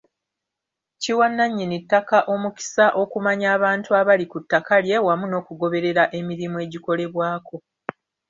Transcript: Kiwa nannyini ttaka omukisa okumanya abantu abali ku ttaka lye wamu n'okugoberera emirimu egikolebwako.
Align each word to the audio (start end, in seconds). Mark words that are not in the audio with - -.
Kiwa 1.01 1.27
nannyini 1.29 1.77
ttaka 1.83 2.17
omukisa 2.33 2.85
okumanya 3.01 3.47
abantu 3.55 3.89
abali 3.99 4.25
ku 4.31 4.37
ttaka 4.43 4.75
lye 4.85 4.97
wamu 5.05 5.25
n'okugoberera 5.27 6.03
emirimu 6.19 6.57
egikolebwako. 6.65 7.55